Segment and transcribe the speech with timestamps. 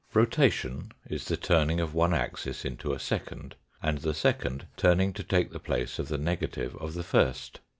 [0.15, 3.53] Rotation is the turning of one axis into a second,
[3.83, 7.59] and the second turning to take the place of the negative of the first.